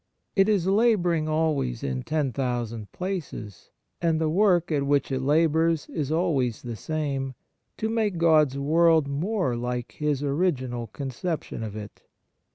[0.35, 3.69] It is labouring always in ten thousand places,
[4.01, 7.35] and the work at which it labours is always the same—
[7.77, 12.01] to make God's world more like His original conception of it.